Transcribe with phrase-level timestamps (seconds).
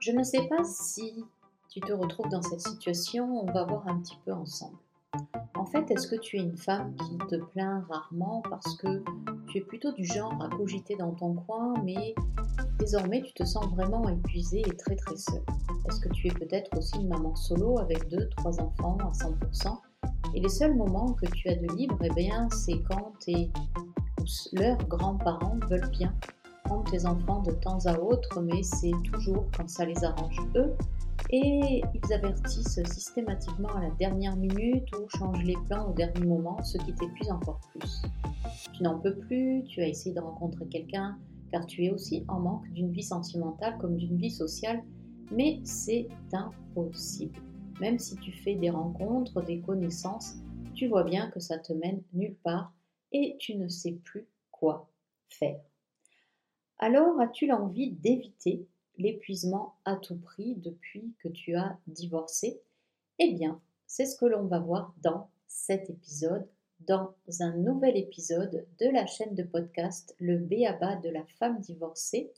[0.00, 1.26] Je ne sais pas si
[1.68, 4.78] tu te retrouves dans cette situation, on va voir un petit peu ensemble.
[5.54, 9.04] En fait, est-ce que tu es une femme qui te plaint rarement parce que
[9.46, 12.14] tu es plutôt du genre à cogiter dans ton coin, mais
[12.78, 15.44] désormais tu te sens vraiment épuisée et très très seule?
[15.86, 19.80] Est-ce que tu es peut-être aussi une maman solo avec deux, trois enfants à 100%
[20.34, 23.50] et les seuls moments que tu as de libre, eh bien, c'est quand tes,
[24.52, 26.14] leurs grands-parents veulent bien
[26.78, 30.74] tes enfants de temps à autre, mais c'est toujours quand ça les arrange eux
[31.30, 36.62] et ils avertissent systématiquement à la dernière minute ou changent les plans au dernier moment,
[36.62, 38.02] ce qui t'épuise encore plus.
[38.72, 41.18] Tu n'en peux plus, tu as essayé de rencontrer quelqu'un
[41.50, 44.82] car tu es aussi en manque d'une vie sentimentale comme d'une vie sociale,
[45.32, 47.38] mais c'est impossible.
[47.80, 50.36] Même si tu fais des rencontres, des connaissances,
[50.74, 52.72] tu vois bien que ça te mène nulle part
[53.12, 54.88] et tu ne sais plus quoi
[55.28, 55.60] faire.
[56.82, 58.66] Alors as-tu l'envie d'éviter
[58.96, 62.62] l'épuisement à tout prix depuis que tu as divorcé?
[63.18, 66.48] Eh bien, c'est ce que l'on va voir dans cet épisode,
[66.86, 72.32] dans un nouvel épisode de la chaîne de podcast Le Béaba de la femme divorcée,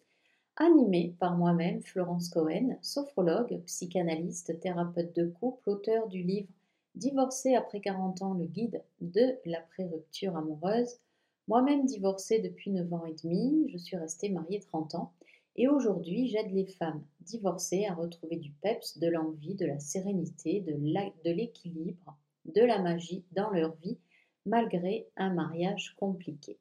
[0.57, 6.49] animé par moi-même, Florence Cohen, sophrologue, psychanalyste, thérapeute de couple, auteur du livre
[6.97, 10.99] Divorcé après 40 ans, le guide de la pré-rupture amoureuse.
[11.49, 15.13] Moi-même divorcée depuis 9 ans et demi, je suis restée mariée 30 ans
[15.57, 20.61] et aujourd'hui, j'aide les femmes divorcées à retrouver du peps, de l'envie, de la sérénité,
[20.61, 23.99] de l'équilibre, de la magie dans leur vie,
[24.47, 26.59] malgré un mariage compliqué.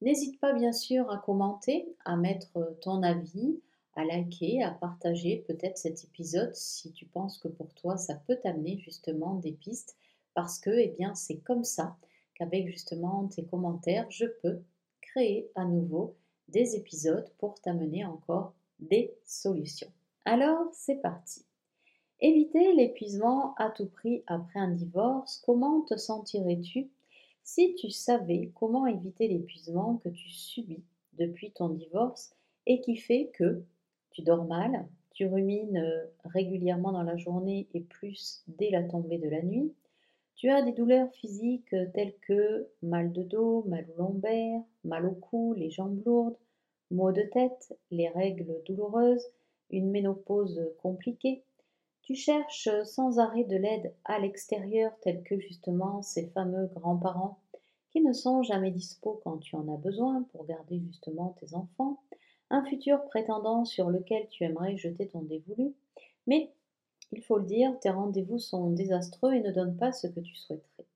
[0.00, 3.60] N'hésite pas bien sûr à commenter, à mettre ton avis,
[3.94, 8.36] à liker, à partager peut-être cet épisode si tu penses que pour toi ça peut
[8.42, 9.96] t'amener justement des pistes
[10.34, 11.96] parce que eh bien c'est comme ça
[12.34, 14.60] qu'avec justement tes commentaires je peux
[15.00, 16.16] créer à nouveau
[16.48, 19.90] des épisodes pour t'amener encore des solutions.
[20.24, 21.44] Alors, c'est parti.
[22.20, 26.90] Éviter l'épuisement à tout prix après un divorce, comment te sentirais-tu
[27.42, 32.34] si tu savais comment éviter l'épuisement que tu subis depuis ton divorce
[32.66, 33.62] et qui fait que
[34.12, 39.18] tu dors mal, tu rumines euh, régulièrement dans la journée et plus dès la tombée
[39.18, 39.74] de la nuit,
[40.44, 45.12] tu as des douleurs physiques telles que mal de dos, mal au lombaire, mal au
[45.12, 46.36] cou, les jambes lourdes,
[46.90, 49.24] maux de tête, les règles douloureuses,
[49.70, 51.44] une ménopause compliquée.
[52.02, 57.38] Tu cherches sans arrêt de l'aide à l'extérieur, tels que justement ces fameux grands-parents
[57.88, 62.02] qui ne sont jamais dispo quand tu en as besoin pour garder justement tes enfants,
[62.50, 65.72] un futur prétendant sur lequel tu aimerais jeter ton dévolu,
[66.26, 66.52] mais
[67.12, 70.34] il faut le dire, tes rendez-vous sont désastreux et ne donnent pas ce que tu
[70.34, 70.86] souhaiterais.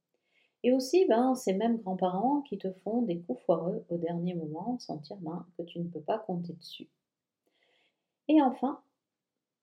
[0.65, 4.79] Et aussi, ben, ces mêmes grands-parents qui te font des coups foireux au dernier moment,
[4.79, 6.89] sentir ben, que tu ne peux pas compter dessus.
[8.27, 8.81] Et enfin,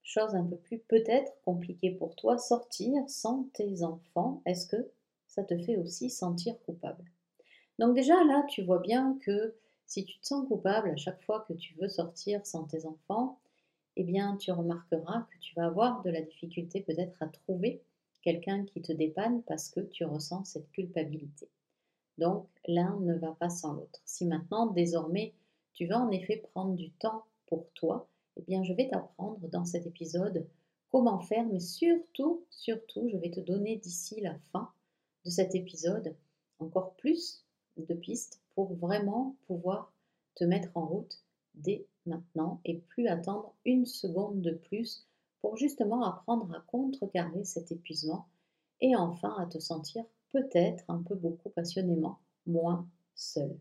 [0.03, 4.89] chose un peu plus peut-être compliquée pour toi, sortir sans tes enfants, est-ce que
[5.27, 7.03] ça te fait aussi sentir coupable?
[7.79, 11.45] Donc déjà là, tu vois bien que si tu te sens coupable à chaque fois
[11.47, 13.39] que tu veux sortir sans tes enfants,
[13.95, 17.81] eh bien, tu remarqueras que tu vas avoir de la difficulté peut-être à trouver
[18.21, 21.49] quelqu'un qui te dépanne parce que tu ressens cette culpabilité.
[22.17, 24.01] Donc, l'un ne va pas sans l'autre.
[24.05, 25.33] Si maintenant, désormais,
[25.73, 28.07] tu vas en effet prendre du temps pour toi,
[28.37, 30.47] eh bien, je vais t'apprendre dans cet épisode
[30.89, 34.71] comment faire, mais surtout, surtout, je vais te donner d'ici la fin
[35.25, 36.15] de cet épisode
[36.59, 37.43] encore plus
[37.77, 39.91] de pistes pour vraiment pouvoir
[40.35, 41.21] te mettre en route
[41.55, 45.07] dès maintenant et plus attendre une seconde de plus
[45.41, 48.27] pour justement apprendre à contrecarrer cet épuisement
[48.81, 53.57] et enfin à te sentir peut-être un peu beaucoup passionnément moins seul.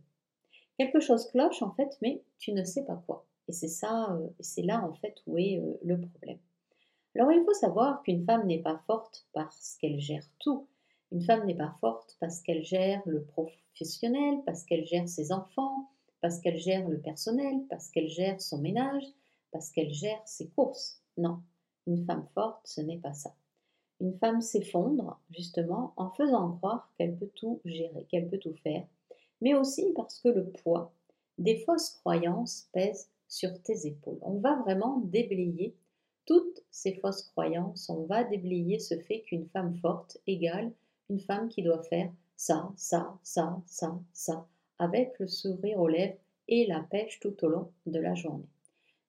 [0.79, 3.27] Quelque chose cloche en fait, mais tu ne sais pas quoi.
[3.49, 6.39] Et c'est ça, euh, c'est là en fait où est euh, le problème.
[7.15, 10.67] Alors il faut savoir qu'une femme n'est pas forte parce qu'elle gère tout.
[11.13, 15.91] Une femme n'est pas forte parce qu'elle gère le professionnel, parce qu'elle gère ses enfants,
[16.25, 19.05] parce qu'elle gère le personnel, parce qu'elle gère son ménage,
[19.53, 21.03] parce qu'elle gère ses courses.
[21.19, 21.43] Non,
[21.87, 23.35] une femme forte, ce n'est pas ça.
[24.01, 28.87] Une femme s'effondre justement en faisant croire qu'elle peut tout gérer, qu'elle peut tout faire,
[29.43, 30.95] mais aussi parce que le poids
[31.37, 34.19] des fausses croyances pèse sur tes épaules.
[34.23, 35.77] On va vraiment déblayer
[36.25, 40.73] toutes ces fausses croyances, on va déblayer ce fait qu'une femme forte égale
[41.11, 44.49] une femme qui doit faire ça, ça, ça, ça, ça,
[44.79, 46.19] avec le sourire aux lèvres
[46.49, 48.49] et la pêche tout au long de la journée.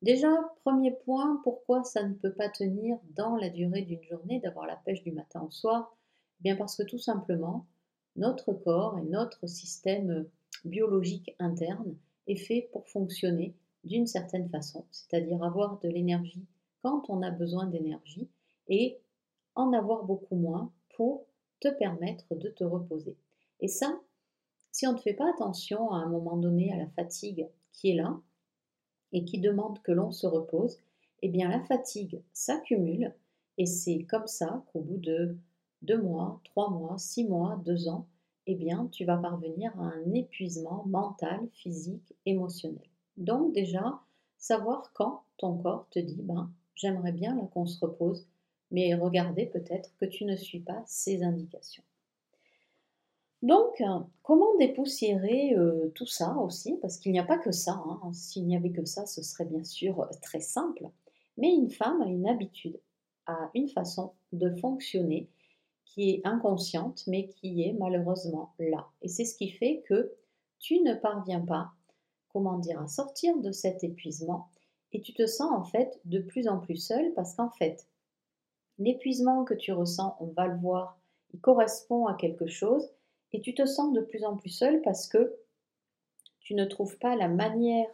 [0.02, 0.30] Déjà,
[0.64, 4.76] premier point, pourquoi ça ne peut pas tenir dans la durée d'une journée d'avoir la
[4.76, 5.96] pêche du matin au soir?
[6.40, 7.66] Eh Bien parce que tout simplement,
[8.16, 10.28] notre corps et notre système
[10.64, 11.96] biologique interne
[12.28, 16.46] est fait pour fonctionner d'une certaine façon, c'est-à-dire avoir de l'énergie
[16.82, 18.30] quand on a besoin d'énergie
[18.68, 19.00] et
[19.56, 21.26] en avoir beaucoup moins pour
[21.60, 23.16] te permettre de te reposer.
[23.60, 24.00] Et ça,
[24.76, 27.96] si on ne fait pas attention à un moment donné à la fatigue qui est
[27.96, 28.20] là
[29.14, 30.82] et qui demande que l'on se repose,
[31.22, 33.16] eh bien la fatigue s'accumule
[33.58, 35.38] et c'est comme ça qu'au bout de
[35.82, 38.06] deux mois, trois mois, six mois, deux ans,
[38.48, 42.90] eh bien tu vas parvenir à un épuisement mental, physique, émotionnel.
[43.16, 44.02] Donc déjà,
[44.38, 48.28] savoir quand ton corps te dit, ben, j'aimerais bien qu'on se repose,
[48.72, 51.84] mais regardez peut-être que tu ne suis pas ces indications.
[53.46, 53.80] Donc,
[54.24, 56.80] comment dépoussiérer euh, tout ça aussi?
[56.82, 57.74] Parce qu'il n'y a pas que ça.
[57.74, 58.12] Hein.
[58.12, 60.90] S'il n'y avait que ça, ce serait bien sûr très simple.
[61.38, 62.80] Mais une femme a une habitude,
[63.28, 65.30] a une façon de fonctionner
[65.86, 68.88] qui est inconsciente, mais qui est malheureusement là.
[69.04, 70.12] Et c'est ce qui fait que
[70.58, 71.70] tu ne parviens pas,
[72.30, 74.50] comment dire, à sortir de cet épuisement
[74.92, 77.88] et tu te sens en fait de plus en plus seul parce qu'en fait,
[78.80, 80.98] l'épuisement que tu ressens, on va le voir,
[81.32, 82.90] il correspond à quelque chose
[83.36, 85.36] et tu te sens de plus en plus seul parce que
[86.40, 87.90] tu ne trouves pas la manière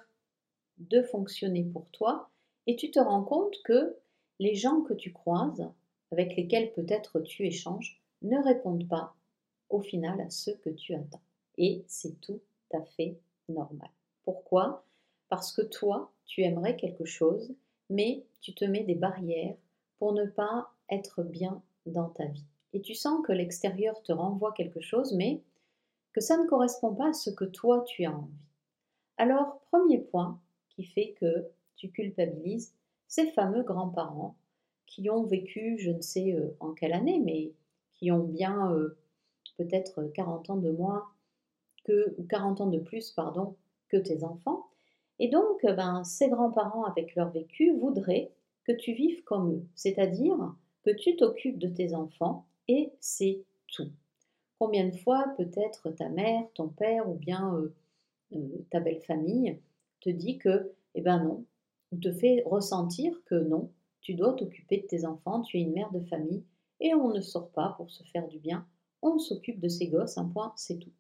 [0.78, 2.30] de fonctionner pour toi
[2.68, 3.98] et tu te rends compte que
[4.38, 5.68] les gens que tu croises,
[6.12, 9.16] avec lesquels peut-être tu échanges, ne répondent pas
[9.72, 11.24] au final à ce que tu attends.
[11.58, 12.42] Et c'est tout
[12.72, 13.18] à fait
[13.50, 13.90] normal.
[14.24, 14.86] Pourquoi?
[15.28, 17.52] Parce que toi, tu aimerais quelque chose,
[17.90, 19.58] mais tu te mets des barrières
[19.98, 22.46] pour ne pas être bien dans ta vie.
[22.74, 25.42] Et tu sens que l'extérieur te renvoie quelque chose, mais
[26.14, 28.46] que ça ne correspond pas à ce que toi tu as envie.
[29.18, 30.40] Alors, premier point
[30.70, 32.74] qui fait que tu culpabilises,
[33.08, 34.36] ces fameux grands-parents
[34.86, 37.54] qui ont vécu, je ne sais euh, en quelle année, mais
[37.94, 38.98] qui ont bien euh,
[39.58, 41.06] peut-être 40 ans de moins
[41.84, 43.56] que, ou 40 ans de plus, pardon,
[43.90, 44.68] que tes enfants.
[45.20, 48.32] Et donc, ben, ces grands-parents, avec leur vécu, voudraient
[48.64, 53.92] que tu vives comme eux, c'est-à-dire que tu t'occupes de tes enfants et c'est tout.
[54.60, 57.56] Combien de fois peut-être ta mère, ton père ou bien
[58.34, 59.58] euh, ta belle famille
[60.02, 61.46] te dit que, eh ben non,
[61.92, 63.72] ou te fait ressentir que non,
[64.02, 66.44] tu dois t'occuper de tes enfants, tu es une mère de famille,
[66.80, 68.66] et on ne sort pas pour se faire du bien,
[69.02, 70.92] on s'occupe de ses gosses, un point, c'est tout.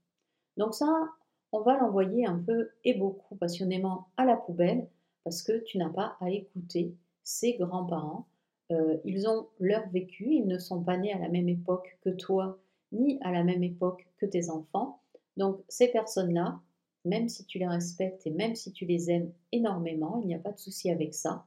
[0.58, 1.10] Donc ça,
[1.52, 4.88] on va l'envoyer un peu et beaucoup passionnément à la poubelle,
[5.24, 8.28] parce que tu n'as pas à écouter ses grands-parents.
[8.71, 12.09] Euh, ils ont leur vécu, ils ne sont pas nés à la même époque que
[12.09, 12.59] toi,
[12.91, 15.01] ni à la même époque que tes enfants.
[15.38, 16.59] Donc ces personnes-là,
[17.06, 20.39] même si tu les respectes et même si tu les aimes énormément, il n'y a
[20.39, 21.45] pas de souci avec ça,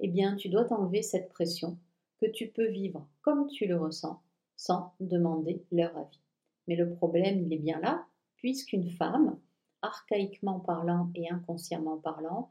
[0.00, 1.78] eh bien tu dois t'enlever cette pression
[2.18, 4.20] que tu peux vivre comme tu le ressens
[4.56, 6.20] sans demander leur avis.
[6.66, 8.06] Mais le problème, il est bien là,
[8.36, 9.38] puisqu'une femme,
[9.82, 12.50] archaïquement parlant et inconsciemment parlant,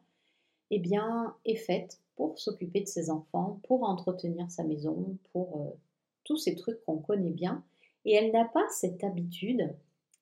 [0.71, 5.78] eh bien, est faite pour s'occuper de ses enfants, pour entretenir sa maison, pour euh,
[6.24, 7.64] tous ces trucs qu'on connaît bien.
[8.06, 9.74] Et elle n'a pas cette habitude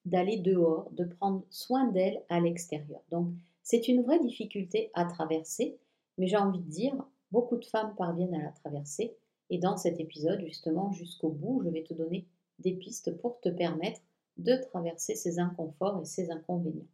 [0.05, 3.01] d'aller dehors, de prendre soin d'elle à l'extérieur.
[3.09, 3.27] Donc
[3.61, 5.77] c'est une vraie difficulté à traverser,
[6.17, 6.95] mais j'ai envie de dire,
[7.31, 9.15] beaucoup de femmes parviennent à la traverser.
[9.49, 12.25] Et dans cet épisode, justement, jusqu'au bout, je vais te donner
[12.59, 14.01] des pistes pour te permettre
[14.37, 16.87] de traverser ces inconforts et ces inconvénients.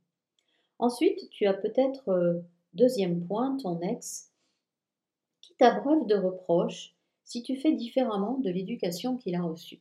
[0.77, 2.39] Ensuite, tu as peut-être, euh,
[2.73, 4.28] deuxième point, ton ex
[5.49, 9.79] qui t'abreuve de reproches si tu fais différemment de l'éducation qu'il a reçue.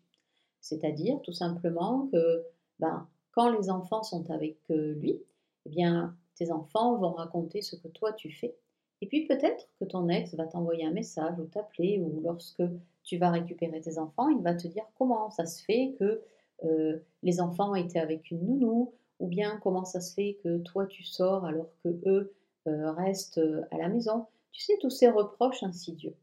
[0.60, 2.44] C'est-à-dire tout simplement que
[2.78, 5.20] ben, quand les enfants sont avec euh, lui,
[5.66, 8.56] eh bien, tes enfants vont raconter ce que toi tu fais.
[9.02, 12.62] Et puis peut-être que ton ex va t'envoyer un message ou t'appeler, ou lorsque
[13.04, 16.22] tu vas récupérer tes enfants, il va te dire comment ça se fait que
[16.64, 20.86] euh, les enfants étaient avec une nounou, ou bien comment ça se fait que toi
[20.86, 22.32] tu sors alors que eux
[22.66, 24.26] euh, restent à la maison.
[24.52, 26.16] Tu sais, tous ces reproches insidieux.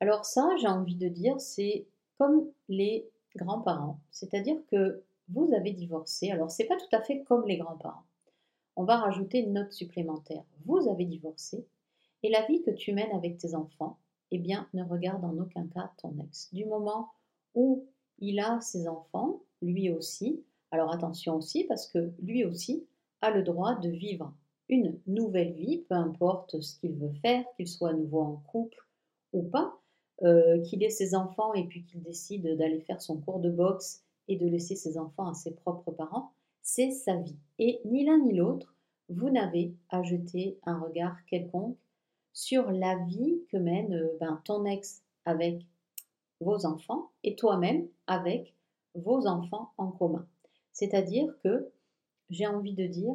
[0.00, 1.86] Alors ça, j'ai envie de dire, c'est
[2.18, 4.00] comme les grands-parents.
[4.10, 6.30] C'est-à-dire que vous avez divorcé.
[6.30, 8.04] Alors, c'est pas tout à fait comme les grands-parents.
[8.76, 10.44] On va rajouter une note supplémentaire.
[10.64, 11.66] Vous avez divorcé
[12.22, 13.98] et la vie que tu mènes avec tes enfants,
[14.30, 16.52] eh bien, ne regarde en aucun cas ton ex.
[16.52, 17.10] Du moment
[17.54, 17.86] où
[18.18, 22.86] il a ses enfants, lui aussi, alors attention aussi parce que lui aussi
[23.20, 24.32] a le droit de vivre
[24.68, 28.86] une nouvelle vie, peu importe ce qu'il veut faire, qu'il soit à nouveau en couple
[29.32, 29.78] ou pas,
[30.22, 34.02] euh, qu'il ait ses enfants et puis qu'il décide d'aller faire son cours de boxe
[34.28, 36.32] et de laisser ses enfants à ses propres parents,
[36.62, 37.36] c'est sa vie.
[37.58, 38.74] Et ni l'un ni l'autre,
[39.08, 41.78] vous n'avez à jeter un regard quelconque
[42.32, 45.64] sur la vie que mène euh, ben, ton ex avec
[46.40, 48.54] vos enfants et toi-même avec
[48.94, 50.26] vos enfants en commun.
[50.72, 51.70] C'est-à-dire que,
[52.30, 53.14] j'ai envie de dire,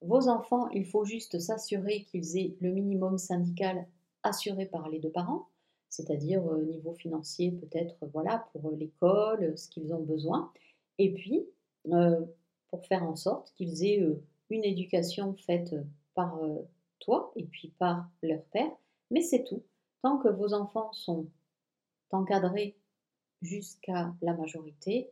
[0.00, 3.86] vos enfants, il faut juste s'assurer qu'ils aient le minimum syndical
[4.22, 5.48] assuré par les deux parents,
[5.88, 10.52] c'est-à-dire au niveau financier peut-être voilà pour l'école, ce qu'ils ont besoin,
[10.98, 11.46] et puis
[11.84, 14.04] pour faire en sorte qu'ils aient
[14.50, 15.74] une éducation faite
[16.14, 16.38] par
[17.00, 18.70] toi et puis par leur père,
[19.10, 19.62] mais c'est tout.
[20.02, 21.26] Tant que vos enfants sont
[22.10, 22.76] encadrés
[23.42, 25.10] jusqu'à la majorité,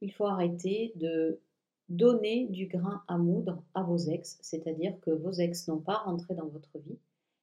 [0.00, 1.40] il faut arrêter de
[1.88, 6.34] donner du grain à moudre à vos ex, c'est-à-dire que vos ex n'ont pas rentré
[6.34, 6.98] dans votre vie,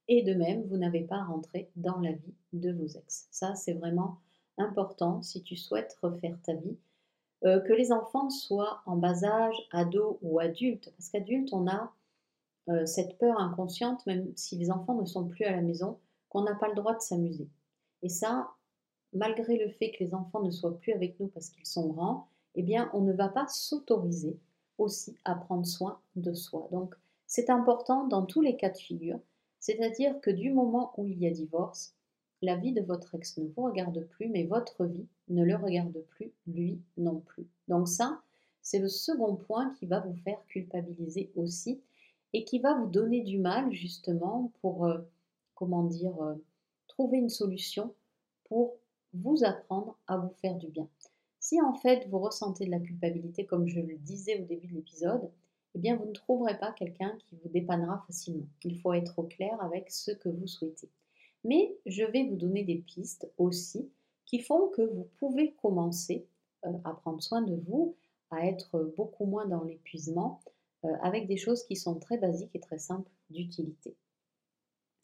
[0.07, 3.27] et de même, vous n'avez pas rentré dans la vie de vos ex.
[3.31, 4.17] Ça, c'est vraiment
[4.57, 6.77] important si tu souhaites refaire ta vie.
[7.45, 11.93] Euh, que les enfants soient en bas âge, ados ou adultes, parce qu'adultes, on a
[12.69, 16.43] euh, cette peur inconsciente, même si les enfants ne sont plus à la maison, qu'on
[16.43, 17.49] n'a pas le droit de s'amuser.
[18.01, 18.51] Et ça,
[19.13, 22.29] malgré le fait que les enfants ne soient plus avec nous parce qu'ils sont grands,
[22.55, 24.37] eh bien, on ne va pas s'autoriser
[24.77, 26.67] aussi à prendre soin de soi.
[26.71, 26.95] Donc,
[27.27, 29.19] c'est important dans tous les cas de figure,
[29.59, 31.95] c'est-à-dire que du moment où il y a divorce,
[32.41, 35.97] la vie de votre ex ne vous regarde plus, mais votre vie ne le regarde
[36.09, 37.47] plus, lui non plus.
[37.69, 38.21] Donc ça,
[38.61, 41.79] c'est le second point qui va vous faire culpabiliser aussi
[42.33, 44.99] et qui va vous donner du mal justement pour, euh,
[45.55, 46.35] comment dire, euh,
[46.87, 47.93] trouver une solution
[48.45, 48.75] pour
[49.13, 50.87] vous apprendre à vous faire du bien.
[51.43, 54.75] Si en fait vous ressentez de la culpabilité, comme je le disais au début de
[54.75, 55.29] l'épisode,
[55.75, 58.47] eh bien vous ne trouverez pas quelqu'un qui vous dépannera facilement.
[58.63, 60.87] Il faut être au clair avec ce que vous souhaitez.
[61.43, 63.91] Mais je vais vous donner des pistes aussi
[64.25, 66.25] qui font que vous pouvez commencer
[66.65, 67.97] euh, à prendre soin de vous,
[68.31, 70.39] à être beaucoup moins dans l'épuisement,
[70.85, 73.97] euh, avec des choses qui sont très basiques et très simples d'utilité.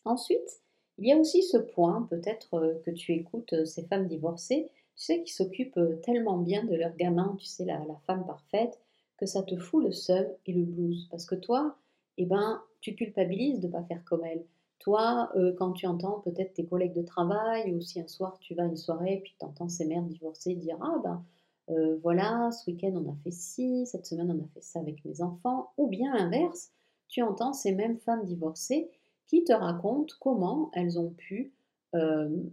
[0.05, 0.61] Ensuite,
[0.99, 5.05] il y a aussi ce point, peut-être euh, que tu écoutes ces femmes divorcées, tu
[5.05, 8.79] sais, qui s'occupent tellement bien de leur gamin, tu sais, la, femme parfaite,
[9.17, 11.07] que ça te fout le seum et le blues.
[11.09, 11.75] Parce que toi,
[12.17, 14.43] eh ben, tu culpabilises de ne pas faire comme elle.
[14.79, 18.63] Toi, quand tu entends peut-être tes collègues de travail, ou si un soir tu vas
[18.63, 21.23] à une soirée, puis tu entends ces mères divorcées dire Ah ben,
[21.69, 25.05] euh, voilà, ce week-end on a fait ci, cette semaine on a fait ça avec
[25.05, 26.71] mes enfants, ou bien l'inverse,
[27.07, 28.89] tu entends ces mêmes femmes divorcées
[29.27, 31.53] qui te racontent comment elles ont pu
[31.93, 32.43] euh,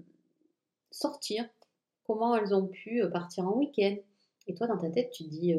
[0.91, 1.49] sortir,
[2.07, 3.97] comment elles ont pu euh, partir en week-end.
[4.47, 5.55] Et toi dans ta tête tu te dis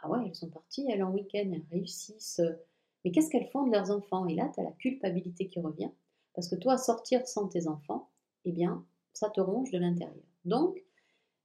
[0.00, 2.40] ah ouais elles sont parties elles en week-end, elles réussissent,
[3.04, 4.26] mais qu'est-ce qu'elles font de leurs enfants?
[4.26, 5.90] Et là tu as la culpabilité qui revient.
[6.34, 8.08] Parce que toi sortir sans tes enfants,
[8.44, 10.24] eh bien ça te ronge de l'intérieur.
[10.44, 10.82] Donc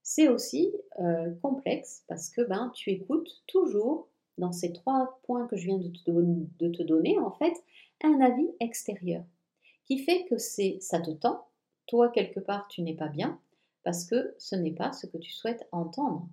[0.03, 4.08] c'est aussi euh, complexe parce que ben, tu écoutes toujours
[4.39, 7.53] dans ces trois points que je viens de te, donner, en fait,
[8.03, 9.24] un avis extérieur
[9.86, 11.46] qui fait que c'est ça te tend,
[11.88, 13.39] toi quelque part tu n'es pas bien
[13.83, 16.27] parce que ce n'est pas ce que tu souhaites entendre.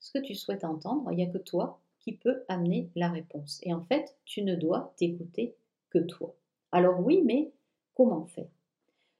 [0.00, 3.60] Ce que tu souhaites entendre, il n'y a que toi qui peux amener la réponse.
[3.62, 5.56] Et en fait, tu ne dois t'écouter
[5.90, 6.34] que toi.
[6.72, 7.52] Alors oui, mais
[7.94, 8.50] comment faire?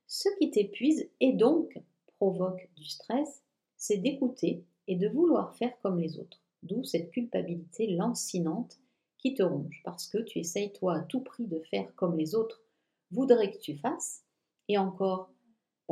[0.07, 1.81] Ce qui t'épuise et donc
[2.17, 3.43] provoque du stress,
[3.77, 6.41] c'est d'écouter et de vouloir faire comme les autres.
[6.63, 8.79] D'où cette culpabilité lancinante
[9.19, 12.35] qui te ronge, parce que tu essayes toi à tout prix de faire comme les
[12.35, 12.63] autres
[13.11, 14.25] voudraient que tu fasses,
[14.69, 15.32] et encore,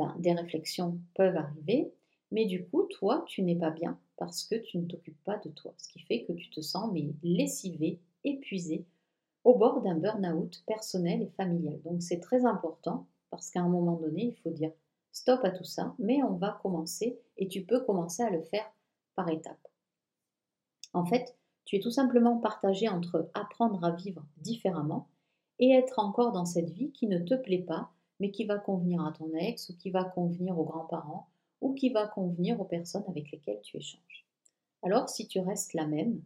[0.01, 1.93] ben, des réflexions peuvent arriver,
[2.31, 5.49] mais du coup, toi, tu n'es pas bien parce que tu ne t'occupes pas de
[5.49, 8.85] toi, ce qui fait que tu te sens mais lessivé, épuisé,
[9.43, 11.81] au bord d'un burn-out personnel et familial.
[11.83, 14.71] Donc c'est très important parce qu'à un moment donné, il faut dire
[15.11, 18.71] stop à tout ça, mais on va commencer et tu peux commencer à le faire
[19.15, 19.67] par étapes.
[20.93, 25.07] En fait, tu es tout simplement partagé entre apprendre à vivre différemment
[25.59, 29.03] et être encore dans cette vie qui ne te plaît pas, mais qui va convenir
[29.03, 31.27] à ton ex ou qui va convenir aux grands-parents
[31.59, 34.27] ou qui va convenir aux personnes avec lesquelles tu échanges.
[34.83, 36.21] Alors, si tu restes la même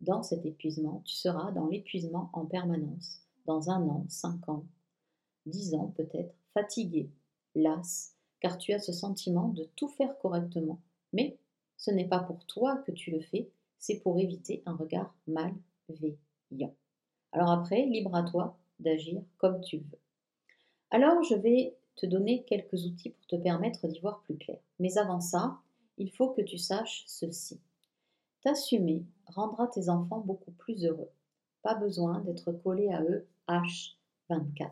[0.00, 4.64] dans cet épuisement, tu seras dans l'épuisement en permanence, dans un an, cinq ans,
[5.44, 7.10] dix ans peut-être, fatigué,
[7.54, 10.80] las, car tu as ce sentiment de tout faire correctement.
[11.12, 11.36] Mais
[11.76, 16.74] ce n'est pas pour toi que tu le fais, c'est pour éviter un regard malveillant.
[17.32, 19.98] Alors après, libre à toi d'agir comme tu veux.
[20.94, 24.60] Alors je vais te donner quelques outils pour te permettre d'y voir plus clair.
[24.78, 25.58] Mais avant ça,
[25.98, 27.60] il faut que tu saches ceci.
[28.44, 31.10] T'assumer rendra tes enfants beaucoup plus heureux.
[31.62, 34.70] Pas besoin d'être collé à eux H24.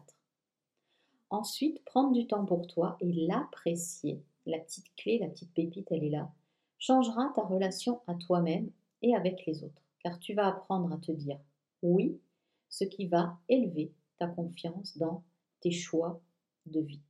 [1.31, 4.23] Ensuite, prendre du temps pour toi et l'apprécier.
[4.47, 6.31] La petite clé, la petite pépite, elle est là.
[6.79, 8.71] Changera ta relation à toi-même
[9.03, 11.41] et avec les autres, car tu vas apprendre à te dire
[11.83, 12.21] oui,
[12.69, 15.25] ce qui va élever ta confiance dans
[15.63, 16.21] tes choix
[16.67, 17.01] de vie.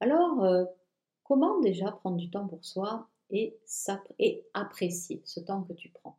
[0.00, 0.64] Alors, euh,
[1.22, 3.56] comment déjà prendre du temps pour soi et,
[4.18, 6.18] et apprécier ce temps que tu prends?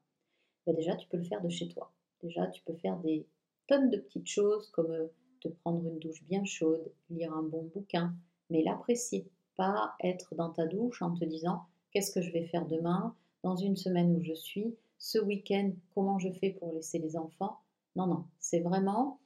[0.66, 1.92] Ben Déjà, tu peux le faire de chez toi.
[2.22, 3.28] Déjà, tu peux faire des
[3.68, 5.08] tonnes de petites choses comme euh,
[5.42, 8.16] te prendre une douche bien chaude, lire un bon bouquin,
[8.50, 12.66] mais l'apprécier, pas être dans ta douche en te disant qu'est-ce que je vais faire
[12.66, 17.18] demain, dans une semaine où je suis, ce week-end, comment je fais pour laisser les
[17.18, 17.60] enfants?
[17.98, 19.20] Non, non, c'est vraiment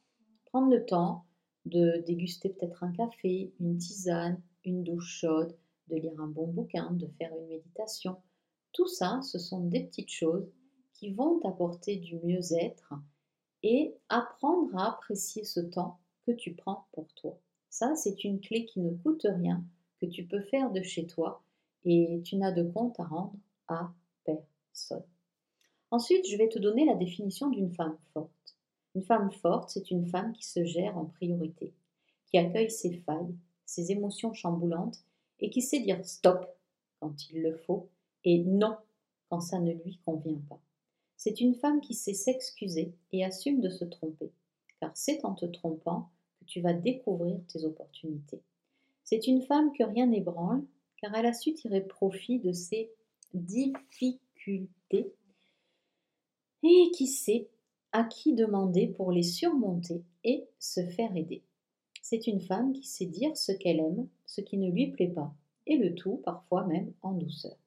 [0.45, 1.26] prendre le temps
[1.67, 5.55] de déguster peut-être un café, une tisane, une douche chaude,
[5.89, 8.17] de lire un bon bouquin, de faire une méditation.
[8.73, 10.51] Tout ça, ce sont des petites choses
[10.93, 12.93] qui vont t'apporter du mieux-être
[13.63, 17.39] et apprendre à apprécier ce temps que tu prends pour toi.
[17.69, 19.63] Ça, c'est une clé qui ne coûte rien,
[19.99, 21.43] que tu peux faire de chez toi
[21.85, 23.35] et tu n'as de compte à rendre
[23.67, 23.91] à
[24.23, 25.03] personne.
[25.91, 28.56] Ensuite, je vais te donner la définition d'une femme forte.
[28.97, 31.71] Une femme forte, c'est une femme qui se gère en priorité,
[32.25, 35.03] qui accueille ses failles, ses émotions chamboulantes
[35.39, 36.47] et qui sait dire stop
[36.99, 37.89] quand il le faut
[38.23, 38.75] et non
[39.29, 40.59] quand ça ne lui convient pas.
[41.15, 44.31] C'est une femme qui sait s'excuser et assume de se tromper,
[44.79, 48.41] car c'est en te trompant que tu vas découvrir tes opportunités.
[49.03, 50.65] C'est une femme que rien n'ébranle,
[50.99, 52.91] car elle a su tirer profit de ses
[53.35, 55.13] difficultés
[56.63, 57.47] et qui sait
[57.91, 61.43] à qui demander pour les surmonter et se faire aider.
[62.01, 65.33] C'est une femme qui sait dire ce qu'elle aime, ce qui ne lui plaît pas,
[65.65, 67.57] et le tout parfois même en douceur.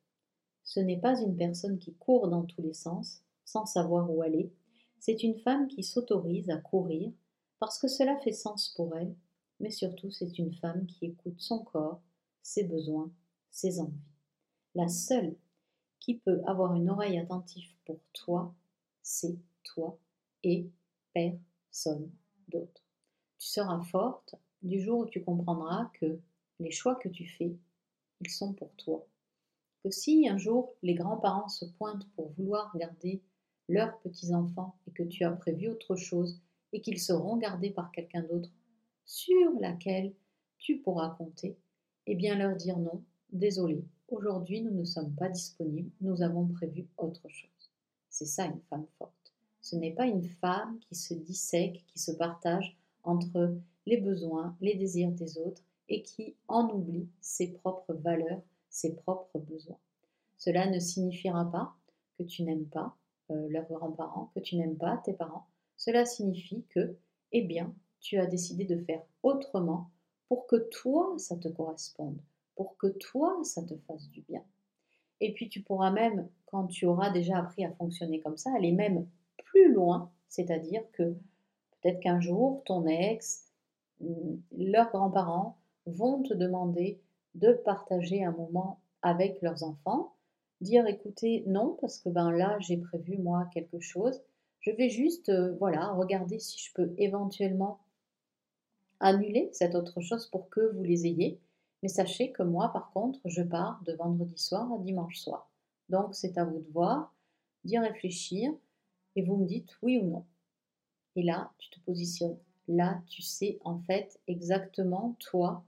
[0.63, 4.53] Ce n'est pas une personne qui court dans tous les sens, sans savoir où aller,
[5.01, 7.11] c'est une femme qui s'autorise à courir
[7.59, 9.15] parce que cela fait sens pour elle,
[9.59, 12.01] mais surtout c'est une femme qui écoute son corps,
[12.43, 13.11] ses besoins,
[13.51, 13.93] ses envies.
[14.75, 15.37] La seule
[15.99, 18.55] qui peut avoir une oreille attentive pour toi,
[19.03, 19.99] c'est toi
[20.43, 20.71] et
[21.13, 22.11] personne
[22.49, 22.85] d'autre.
[23.39, 26.21] Tu seras forte du jour où tu comprendras que
[26.59, 27.57] les choix que tu fais,
[28.21, 29.07] ils sont pour toi.
[29.83, 33.23] Que si un jour les grands-parents se pointent pour vouloir garder
[33.69, 36.41] leurs petits-enfants et que tu as prévu autre chose
[36.73, 38.51] et qu'ils seront gardés par quelqu'un d'autre
[39.05, 40.13] sur laquelle
[40.59, 41.57] tu pourras compter,
[42.07, 46.87] eh bien leur dire non, désolé, aujourd'hui nous ne sommes pas disponibles, nous avons prévu
[46.99, 47.71] autre chose.
[48.09, 49.20] C'est ça une femme forte.
[49.71, 53.55] Ce n'est pas une femme qui se dissèque, qui se partage entre
[53.87, 59.39] les besoins, les désirs des autres et qui en oublie ses propres valeurs, ses propres
[59.39, 59.79] besoins.
[60.39, 61.73] Cela ne signifiera pas
[62.19, 62.97] que tu n'aimes pas
[63.31, 65.47] euh, leurs grands-parents, que tu n'aimes pas tes parents.
[65.77, 66.97] Cela signifie que,
[67.31, 69.89] eh bien, tu as décidé de faire autrement
[70.27, 72.19] pour que toi, ça te corresponde,
[72.57, 74.43] pour que toi, ça te fasse du bien.
[75.21, 78.73] Et puis tu pourras même, quand tu auras déjà appris à fonctionner comme ça, aller
[78.73, 79.07] même
[79.59, 81.15] loin, c'est-à-dire que
[81.83, 83.47] peut-être qu'un jour, ton ex,
[84.01, 87.01] mm, leurs grands-parents vont te demander
[87.35, 90.15] de partager un moment avec leurs enfants,
[90.61, 94.21] dire écoutez, non, parce que ben là, j'ai prévu moi quelque chose.
[94.61, 97.81] Je vais juste, euh, voilà, regarder si je peux éventuellement
[99.01, 101.41] annuler cette autre chose pour que vous les ayez.
[101.83, 105.51] Mais sachez que moi, par contre, je pars de vendredi soir à dimanche soir.
[105.89, 107.15] Donc, c'est à vous de voir,
[107.65, 108.53] d'y réfléchir
[109.21, 110.25] et vous me dites oui ou non.
[111.15, 112.39] Et là, tu te positionnes.
[112.69, 115.63] Là, tu sais en fait exactement, toi,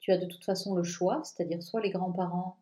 [0.00, 2.56] tu as de toute façon le choix, c'est-à-dire soit les grands-parents,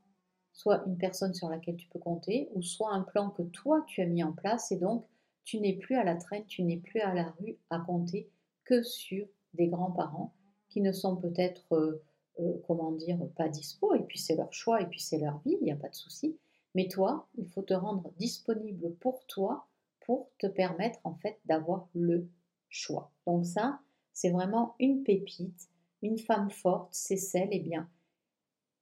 [0.52, 4.00] soit une personne sur laquelle tu peux compter, ou soit un plan que toi, tu
[4.00, 5.06] as mis en place, et donc
[5.44, 8.28] tu n'es plus à la traîne, tu n'es plus à la rue à compter
[8.64, 10.34] que sur des grands-parents
[10.68, 12.02] qui ne sont peut-être, euh,
[12.40, 15.58] euh, comment dire, pas dispo, et puis c'est leur choix, et puis c'est leur vie,
[15.60, 16.36] il n'y a pas de souci.
[16.74, 19.68] Mais toi, il faut te rendre disponible pour toi
[20.06, 22.28] pour te permettre en fait d'avoir le
[22.68, 23.12] choix.
[23.26, 23.80] Donc ça,
[24.12, 25.68] c'est vraiment une pépite,
[26.02, 27.88] une femme forte, c'est celle eh bien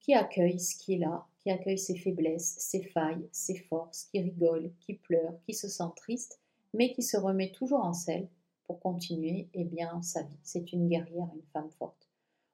[0.00, 4.20] qui accueille ce qui est là, qui accueille ses faiblesses, ses failles, ses forces, qui
[4.20, 6.40] rigole, qui pleure, qui se sent triste,
[6.74, 8.28] mais qui se remet toujours en selle
[8.64, 10.38] pour continuer eh bien sa vie.
[10.42, 12.09] C'est une guerrière, une femme forte.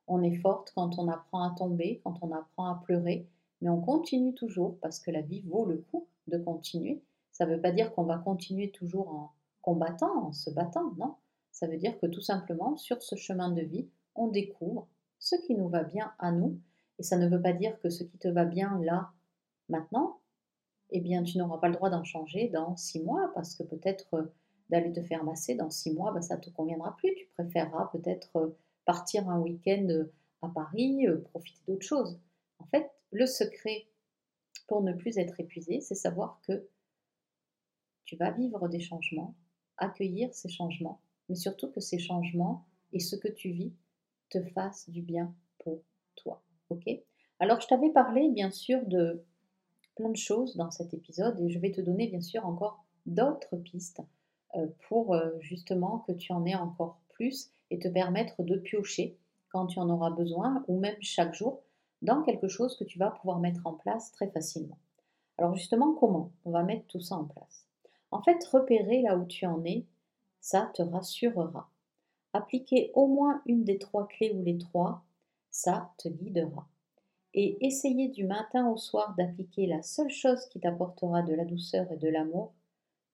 [0.09, 3.27] On est forte quand on apprend à tomber, quand on apprend à pleurer,
[3.61, 7.01] mais on continue toujours parce que la vie vaut le coup de continuer
[7.37, 11.17] ça ne veut pas dire qu'on va continuer toujours en combattant, en se battant, non.
[11.53, 15.55] Ça veut dire que tout simplement, sur ce chemin de vie, on découvre ce qui
[15.55, 16.59] nous va bien à nous.
[16.99, 19.11] Et ça ne veut pas dire que ce qui te va bien là,
[19.69, 20.21] maintenant,
[20.89, 24.15] eh bien, tu n'auras pas le droit d'en changer dans six mois, parce que peut-être
[24.15, 24.33] euh,
[24.71, 27.15] d'aller te faire masser dans six mois, ben, ça ne te conviendra plus.
[27.15, 32.19] Tu préféreras peut-être euh, partir un week-end euh, à Paris, profiter d'autre chose.
[32.61, 33.89] En fait, le secret
[34.69, 36.67] pour ne plus être épuisé, c'est savoir que
[38.07, 39.35] tu vas vivre des changements,
[39.77, 43.75] accueillir ces changements, mais surtout que ces changements et ce que tu vis
[44.31, 45.83] te fassent du bien pour
[46.17, 46.43] toi.
[46.71, 46.89] Ok?
[47.39, 49.23] Alors, je t'avais parlé bien sûr de
[49.97, 53.57] plein de choses dans cet épisode et je vais te donner bien sûr encore d'autres
[53.57, 54.03] pistes
[54.55, 59.19] euh, pour euh, justement que tu en aies encore plus et te permettre de piocher
[59.51, 61.63] quand tu en auras besoin ou même chaque jour
[62.03, 64.79] dans quelque chose que tu vas pouvoir mettre en place très facilement.
[65.39, 67.66] Alors justement, comment on va mettre tout ça en place?
[68.11, 69.85] En fait, repérer là où tu en es,
[70.41, 71.71] ça te rassurera.
[72.33, 75.05] Appliquer au moins une des trois clés ou les trois,
[75.51, 76.69] ça te guidera.
[77.35, 81.91] Et essayer du matin au soir d'appliquer la seule chose qui t'apportera de la douceur
[81.93, 82.55] et de l'amour,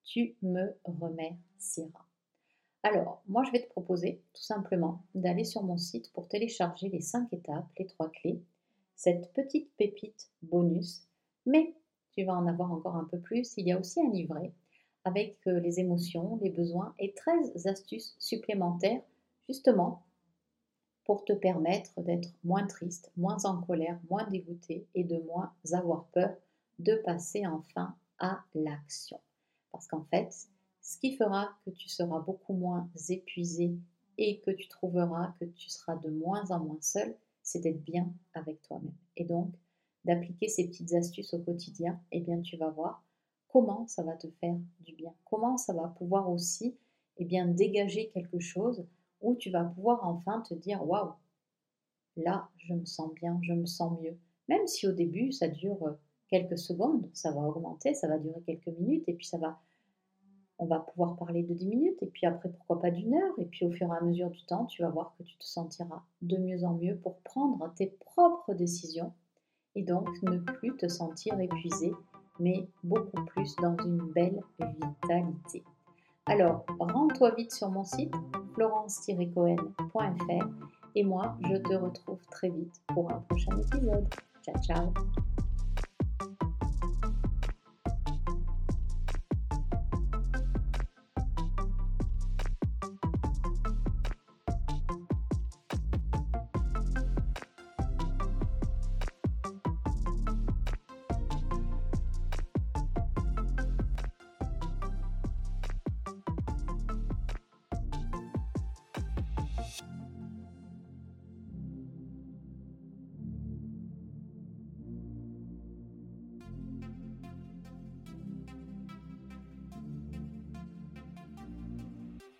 [0.04, 2.06] tu me remercieras.
[2.82, 7.00] Alors, moi, je vais te proposer tout simplement d'aller sur mon site pour télécharger les
[7.00, 8.42] cinq étapes, les trois clés,
[8.96, 11.06] cette petite pépite bonus,
[11.46, 11.74] mais
[12.10, 13.54] tu vas en avoir encore un peu plus.
[13.56, 14.52] Il y a aussi un livret
[15.04, 19.02] avec euh, les émotions, les besoins et 13 astuces supplémentaires,
[19.48, 20.04] justement,
[21.04, 26.04] pour te permettre d'être moins triste, moins en colère, moins dégoûté et de moins avoir
[26.06, 26.34] peur
[26.78, 29.20] de passer enfin à l'action.
[29.72, 30.48] Parce qu'en fait,
[30.80, 33.76] ce qui fera que tu seras beaucoup moins épuisé
[34.18, 38.12] et que tu trouveras que tu seras de moins en moins seul, c'est d'être bien
[38.34, 38.94] avec toi-même.
[39.16, 39.52] Et donc,
[40.04, 43.02] d'appliquer ces petites astuces au quotidien, eh bien, tu vas voir
[43.52, 46.74] comment ça va te faire du bien, comment ça va pouvoir aussi
[47.18, 48.84] eh bien, dégager quelque chose
[49.20, 51.12] où tu vas pouvoir enfin te dire waouh,
[52.16, 54.16] là, je me sens bien, je me sens mieux.
[54.48, 55.92] Même si au début, ça dure euh,
[56.28, 59.60] quelques secondes, ça va augmenter, ça va durer quelques minutes, et puis ça va
[60.58, 63.46] on va pouvoir parler de 10 minutes, et puis après, pourquoi pas d'une heure, et
[63.46, 66.04] puis au fur et à mesure du temps, tu vas voir que tu te sentiras
[66.20, 69.12] de mieux en mieux pour prendre tes propres décisions,
[69.74, 71.92] et donc ne plus te sentir épuisé,
[72.38, 75.62] mais beaucoup plus dans une belle vitalité.
[76.26, 78.14] Alors, rends-toi vite sur mon site
[78.54, 80.46] florence-cohen.fr
[80.94, 84.06] et moi, je te retrouve très vite pour un prochain épisode.
[84.44, 84.92] Ciao, ciao